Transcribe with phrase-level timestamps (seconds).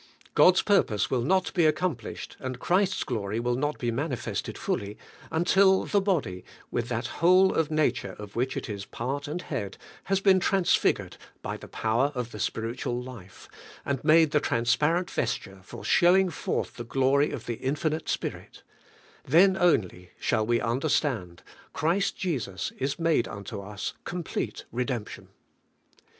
[0.33, 4.97] God's purpose will not be accomplished and Christ's glory will not be manifested fully,
[5.29, 9.77] until the body, with that whole of nature of which it is part and head,
[10.05, 13.47] has been transfigured by the power of the spiritual life,
[13.85, 18.63] and made the transparent vesture for showing forth the glory of the Infinite Spirit.
[18.63, 19.21] 84 ABIDJP IN
[19.51, 25.27] CHRIST: Then only shall we understand:* Christ Jesus is made unto us (complete) redemption.'